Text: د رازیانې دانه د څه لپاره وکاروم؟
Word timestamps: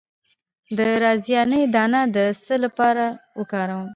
د 0.77 0.79
رازیانې 1.03 1.61
دانه 1.73 2.01
د 2.15 2.17
څه 2.43 2.55
لپاره 2.63 3.05
وکاروم؟ 3.39 3.87